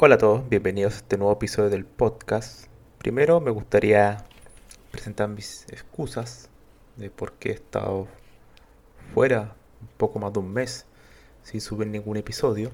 [0.00, 2.66] Hola a todos, bienvenidos a este nuevo episodio del podcast.
[2.98, 4.24] Primero me gustaría
[4.92, 6.50] presentar mis excusas
[6.94, 8.06] de por qué he estado
[9.12, 10.86] fuera un poco más de un mes
[11.42, 12.70] sin subir ningún episodio.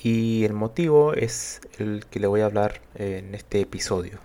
[0.00, 4.18] Y el motivo es el que le voy a hablar en este episodio.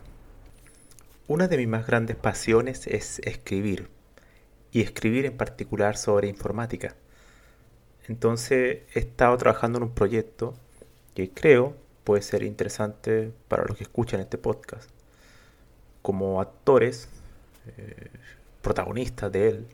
[1.27, 3.91] Una de mis más grandes pasiones es escribir,
[4.71, 6.95] y escribir en particular sobre informática.
[8.07, 10.55] Entonces he estado trabajando en un proyecto
[11.15, 14.89] que creo puede ser interesante para los que escuchan este podcast.
[16.03, 17.09] Como actores,
[17.65, 18.11] eh,
[18.61, 19.67] protagonistas de él,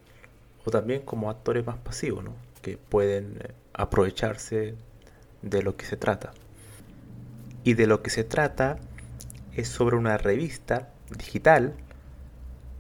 [0.64, 2.34] o también como actores más pasivos, ¿no?
[2.62, 4.76] que pueden eh, aprovecharse
[5.42, 6.32] de lo que se trata.
[7.64, 8.78] Y de lo que se trata
[9.54, 11.74] es sobre una revista digital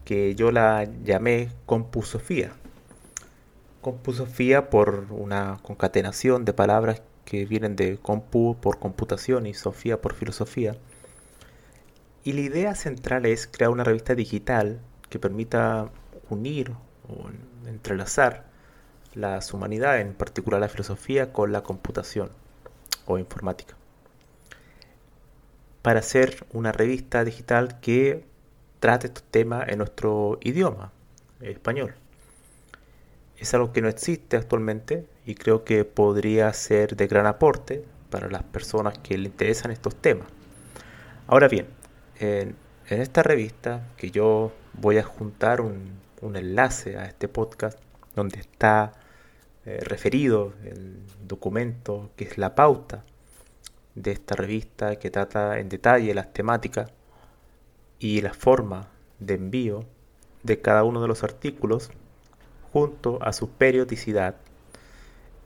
[0.06, 2.54] que yo la llamé Compusofía.
[3.82, 10.14] Compusofía por una concatenación de palabras que vienen de compu por computación y sofía por
[10.14, 10.75] filosofía.
[12.23, 15.89] Y la idea central es crear una revista digital que permita
[16.30, 16.71] unir
[17.10, 17.30] o
[17.67, 18.45] entrelazar
[19.14, 22.30] las humanidades, en particular la filosofía, con la computación
[23.05, 23.76] o informática.
[25.81, 28.26] Para hacer una revista digital que
[28.80, 30.92] trate estos temas en nuestro idioma,
[31.42, 31.95] español.
[33.37, 38.30] Es algo que no existe actualmente y creo que podría ser de gran aporte para
[38.30, 40.27] las personas que le interesan estos temas.
[41.27, 41.67] Ahora bien,
[42.20, 42.55] en,
[42.87, 47.80] esta revista que yo voy a juntar un, enlace a este podcast
[48.15, 48.92] donde está
[49.65, 53.04] eh, referido el documento que es la pauta
[53.95, 56.92] de esta revista que trata en detalle las temáticas
[57.98, 58.89] y la forma
[59.20, 59.86] de envío
[60.43, 61.89] de cada uno de los artículos
[62.71, 64.36] junto a su periodicidad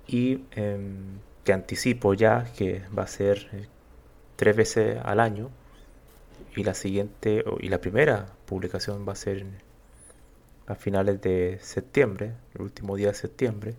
[0.07, 3.67] y em, que anticipo ya que va a ser eh,
[4.35, 5.49] tres veces al año
[6.55, 9.45] y la siguiente y la primera publicación va a ser
[10.67, 13.75] a finales de septiembre, el último día de septiembre.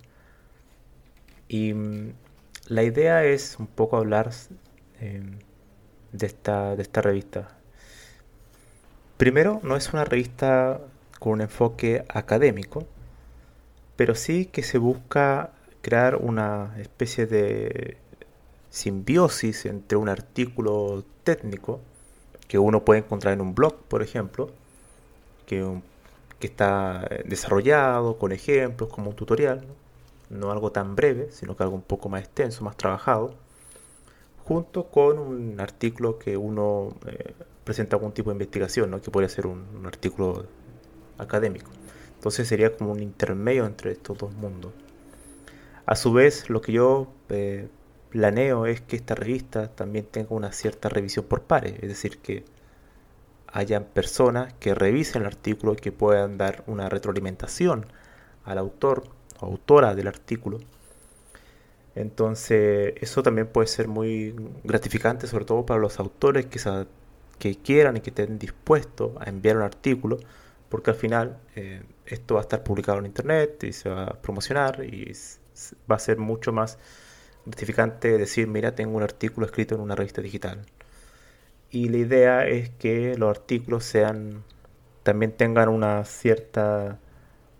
[1.48, 2.12] Y mm,
[2.68, 4.30] la idea es un poco hablar
[5.00, 5.38] em,
[6.12, 7.56] de, esta, de esta revista.
[9.16, 10.80] Primero, no es una revista
[11.18, 12.86] con un enfoque académico,
[13.96, 15.52] pero sí que se busca
[15.86, 17.96] crear una especie de
[18.70, 21.78] simbiosis entre un artículo técnico
[22.48, 24.50] que uno puede encontrar en un blog, por ejemplo,
[25.46, 25.80] que,
[26.40, 29.64] está desarrollado con ejemplos, como un tutorial,
[30.28, 30.50] ¿no?
[30.50, 33.34] algo tan breve, sino que algo un poco más extenso, más trabajado,
[34.44, 37.32] junto con un artículo que uno eh,
[37.62, 39.00] presenta algún tipo de investigación, ¿no?
[39.00, 40.46] que podría ser un, un artículo
[41.16, 41.70] académico.
[42.16, 44.72] Entonces sería como un intermedio entre estos dos mundos.
[45.86, 47.68] A su vez, lo que yo eh,
[48.10, 52.44] planeo es que esta revista también tenga una cierta revisión por pares, es decir, que
[53.46, 57.86] hayan personas que revisen el artículo y que puedan dar una retroalimentación
[58.44, 59.04] al autor
[59.40, 60.58] o autora del artículo.
[61.94, 68.00] Entonces, eso también puede ser muy gratificante, sobre todo para los autores que, quieran y
[68.00, 70.18] que estén dispuestos a enviar un artículo
[70.68, 74.14] porque al final eh, esto va a estar publicado en internet y se va a
[74.20, 75.14] promocionar y
[75.90, 76.78] va a ser mucho más
[77.44, 80.66] gratificante decir, mira, tengo un artículo escrito en una revista digital.
[81.70, 84.44] Y la idea es que los artículos sean
[85.02, 86.98] también tengan una cierta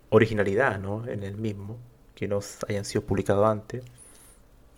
[0.09, 1.07] originalidad ¿no?
[1.07, 1.77] en el mismo,
[2.15, 3.83] que no hayan sido publicados antes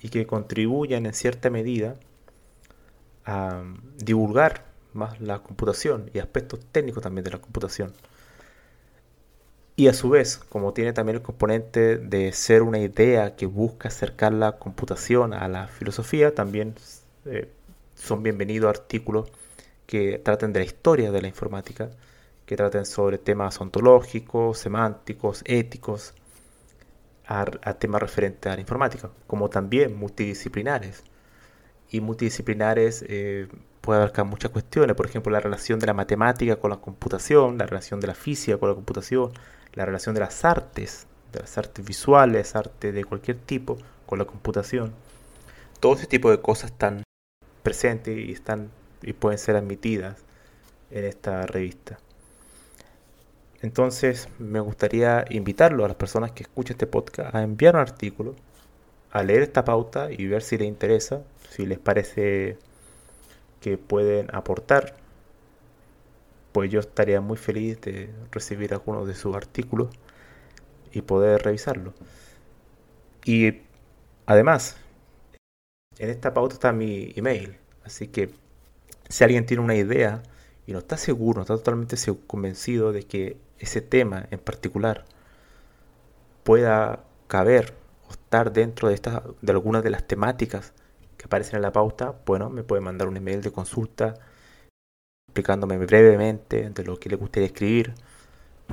[0.01, 1.95] y que contribuyan en cierta medida
[3.25, 3.63] a
[3.97, 7.93] divulgar más la computación y aspectos técnicos también de la computación.
[9.79, 13.87] Y a su vez, como tiene también el componente de ser una idea que busca
[13.87, 16.75] acercar la computación a la filosofía, también
[17.23, 17.49] eh,
[17.95, 19.31] son bienvenidos artículos
[19.85, 21.91] que traten de la historia de la informática,
[22.45, 26.13] que traten sobre temas ontológicos, semánticos, éticos,
[27.25, 31.05] a, temas referentes a la informática, como también multidisciplinares.
[31.89, 33.47] Y multidisciplinares eh,
[33.81, 37.65] puede abarcar muchas cuestiones, por ejemplo, la relación de la matemática con la computación, la
[37.65, 39.31] relación de la física con la computación,
[39.73, 44.25] la relación de las artes, de las artes visuales, arte de cualquier tipo, con la
[44.25, 44.93] computación.
[45.79, 47.03] Todo ese tipo de cosas están
[47.63, 48.69] presentes y, están,
[49.01, 50.17] y pueden ser admitidas
[50.91, 51.99] en esta revista.
[53.61, 58.35] Entonces me gustaría invitarlo a las personas que escuchen este podcast a enviar un artículo,
[59.11, 62.57] a leer esta pauta y ver si les interesa, si les parece
[63.59, 64.95] que pueden aportar.
[66.51, 69.89] Pues yo estaría muy feliz de recibir algunos de sus artículos
[70.91, 71.93] y poder revisarlo.
[73.25, 73.61] Y
[74.25, 74.77] además,
[75.99, 78.31] en esta pauta está mi email, así que
[79.09, 80.23] si alguien tiene una idea
[80.65, 81.97] y no está seguro, no está totalmente
[82.27, 85.05] convencido de que ese tema en particular
[86.43, 87.73] pueda caber
[88.07, 90.73] o estar dentro de, estas, de algunas de las temáticas
[91.19, 94.15] que aparecen en la pauta, bueno, me puede mandar un email de consulta
[95.27, 97.93] explicándome brevemente de lo que le gustaría escribir.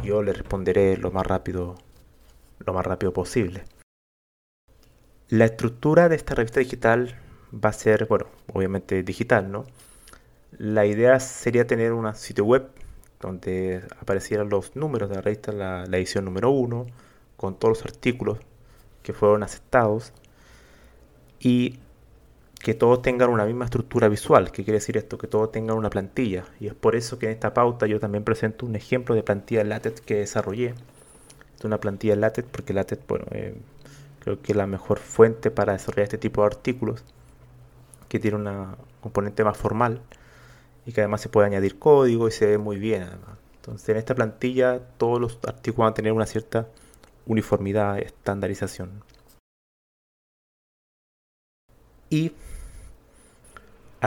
[0.04, 1.74] Yo le responderé lo más rápido,
[2.60, 3.64] lo más rápido posible.
[5.28, 7.16] La estructura de esta revista digital
[7.52, 9.66] va a ser, bueno, obviamente digital, ¿no?
[10.56, 12.70] La idea sería tener un sitio web
[13.20, 16.86] donde aparecieran los números de la revista, la, edición número 1,
[17.36, 18.38] con todos los artículos
[19.02, 20.12] que fueron aceptados.
[21.40, 21.80] Y
[22.66, 24.50] que todos tengan una misma estructura visual.
[24.50, 25.18] ¿Qué quiere decir esto?
[25.18, 26.46] Que todos tengan una plantilla.
[26.58, 29.62] Y es por eso que en esta pauta yo también presento un ejemplo de plantilla
[29.62, 30.74] LaTeX que desarrollé.
[31.56, 33.54] Es una plantilla LaTeX porque LaTeX, bueno, eh,
[34.18, 37.04] creo que es la mejor fuente para desarrollar este tipo de artículos,
[38.08, 40.00] que tiene una componente más formal
[40.86, 43.06] y que además se puede añadir código y se ve muy bien.
[43.60, 46.66] Entonces en esta plantilla todos los artículos van a tener una cierta
[47.26, 49.04] uniformidad, estandarización.
[52.10, 52.32] Y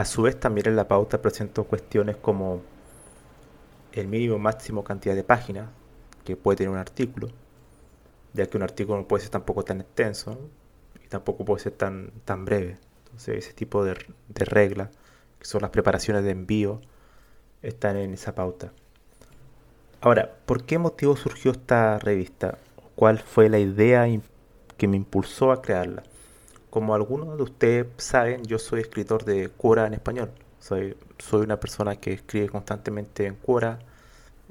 [0.00, 2.62] a su vez también en la pauta presento cuestiones como
[3.92, 5.68] el mínimo máximo cantidad de páginas
[6.24, 7.28] que puede tener un artículo,
[8.32, 10.38] ya que un artículo no puede ser tampoco tan extenso
[11.04, 12.78] y tampoco puede ser tan, tan breve.
[13.04, 13.94] Entonces ese tipo de,
[14.28, 14.88] de reglas,
[15.38, 16.80] que son las preparaciones de envío,
[17.60, 18.72] están en esa pauta.
[20.00, 22.56] Ahora, ¿por qué motivo surgió esta revista?
[22.96, 24.06] ¿Cuál fue la idea
[24.78, 26.04] que me impulsó a crearla?
[26.70, 30.30] Como algunos de ustedes saben, yo soy escritor de Quora en español.
[30.60, 33.80] Soy, soy una persona que escribe constantemente en Quora.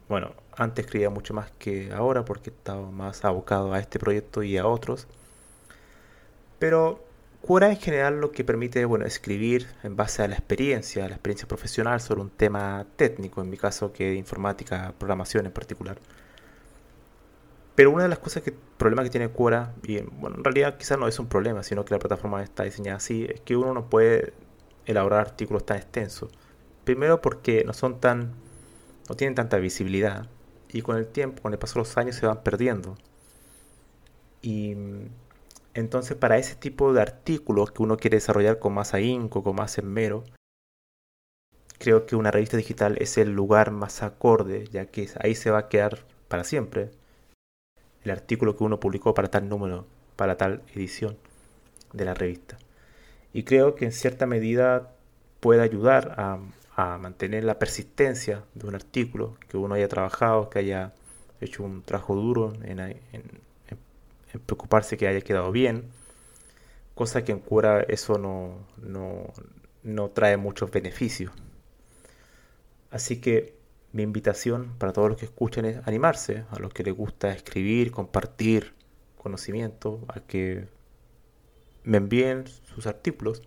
[0.10, 4.58] Bueno, antes escribía mucho más que ahora porque estaba más abocado a este proyecto y
[4.58, 5.08] a otros.
[6.60, 7.04] Pero
[7.42, 11.16] Quora en general lo que permite, bueno, escribir en base a la experiencia, a la
[11.16, 15.98] experiencia profesional sobre un tema técnico, en mi caso que de informática, programación en particular.
[17.80, 21.00] Pero una de las cosas que, problema que tiene Quora, y bueno, en realidad quizás
[21.00, 23.90] no es un problema, sino que la plataforma está diseñada así, es que uno no
[23.90, 24.34] puede
[24.86, 26.30] elaborar artículos tan extensos.
[26.84, 28.34] Primero porque no son tan,
[29.08, 30.28] no tienen tanta visibilidad,
[30.68, 32.98] y con el tiempo, con el paso de los años, se van perdiendo.
[34.42, 34.76] Y
[35.74, 39.78] entonces para ese tipo de artículos que uno quiere desarrollar con más ahínco, con más
[39.78, 40.26] esmero,
[41.78, 45.60] creo que una revista digital es el lugar más acorde, ya que ahí se va
[45.60, 46.92] a quedar para siempre
[48.10, 49.86] el artículo que uno publicó para tal número,
[50.16, 51.18] para tal edición
[51.94, 52.58] de la revista.
[53.34, 54.92] Y creo que en cierta medida
[55.40, 56.40] puede ayudar a,
[56.98, 60.94] mantener la persistencia de un artículo, que uno haya trabajado, que haya
[61.42, 62.96] hecho un trabajo duro en,
[64.46, 65.90] preocuparse que haya quedado bien,
[66.96, 69.26] cosa que en cura eso no, no,
[69.84, 71.34] no trae muchos beneficios.
[72.92, 73.59] Así que
[73.92, 77.92] mi invitación para todos los que escuchen es animarse, a los que les gusta escribir,
[77.92, 78.74] compartir
[79.18, 80.68] conocimiento, a que
[81.84, 83.42] me envíen sus artículos.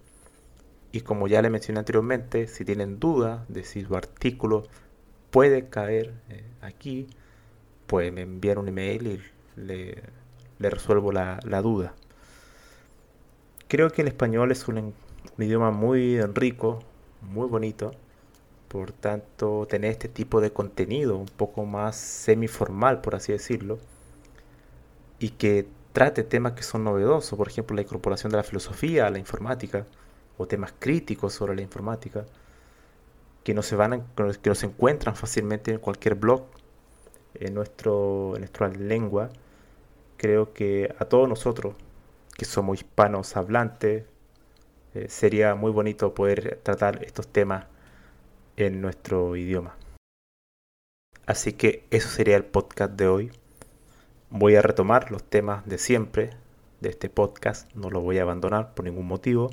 [0.91, 4.65] Y como ya les mencioné anteriormente, si tienen duda de si su artículo
[5.31, 7.07] puede caer eh, aquí,
[7.87, 10.03] pues me envían un email y le,
[10.59, 11.95] resuelvo la, duda.
[13.69, 14.93] Creo que el español es un
[15.39, 16.81] idioma muy rico,
[17.23, 17.93] muy bonito
[18.73, 23.79] por tanto, tener este tipo de contenido un poco más semiformal, por así decirlo,
[25.19, 29.11] y que trate temas que son novedosos, por ejemplo, la incorporación de la filosofía a
[29.11, 29.85] la informática,
[30.39, 32.25] o temas críticos sobre la informática,
[33.45, 36.45] que no se van que no se encuentran fácilmente en cualquier blog,
[37.35, 39.29] en, nuestro, en nuestra lengua,
[40.17, 41.75] creo que a todos nosotros
[42.39, 44.05] que somos hispanos hablantes,
[44.95, 47.67] eh, sería muy bonito poder tratar estos temas
[48.67, 49.77] en nuestro idioma.
[51.27, 53.33] Así que eso sería el podcast de hoy.
[54.31, 56.31] Voy a retomar los temas de siempre
[56.81, 59.51] de este podcast, no los voy a abandonar por ningún motivo.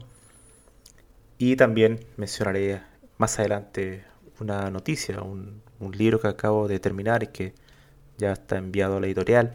[1.37, 2.81] Y también mencionaré
[3.17, 4.03] más adelante
[4.39, 5.61] una noticia, un,
[5.93, 7.53] libro que acabo de terminar y que
[8.17, 9.53] ya está enviado a la editorial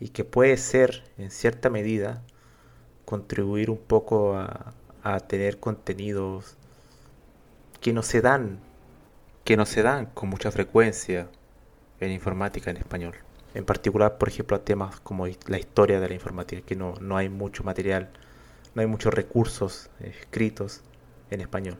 [0.00, 2.22] y que puede ser en cierta medida
[3.04, 6.56] contribuir un poco a tener contenidos
[7.80, 8.60] que no se dan,
[9.44, 11.28] que no se dan con mucha frecuencia
[12.00, 13.14] en informática en español.
[13.54, 17.16] En particular, por ejemplo, a temas como la historia de la informática, que no, no
[17.16, 18.10] hay mucho material,
[18.74, 20.80] no hay muchos recursos escritos
[21.30, 21.76] en español.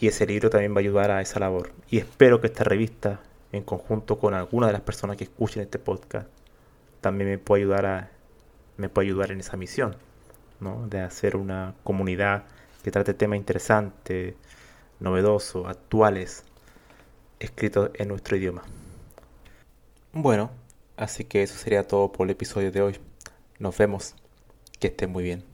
[0.00, 1.72] Y ese libro también va a ayudar a esa labor.
[1.88, 3.20] Y espero que esta revista,
[3.52, 6.28] en conjunto con alguna de las personas que escuchen este podcast,
[7.00, 8.10] también me pueda ayudar a
[8.76, 9.96] me pueda ayudar en esa misión
[10.88, 12.44] de hacer una comunidad
[12.82, 14.34] que trate temas interesantes,
[15.02, 16.44] novedosos, actuales,
[17.40, 18.62] escritos en nuestro idioma.
[20.12, 20.50] Bueno,
[20.96, 22.98] así que eso sería todo por el episodio de hoy.
[23.58, 24.14] Nos vemos.
[24.78, 25.51] Que estén muy bien.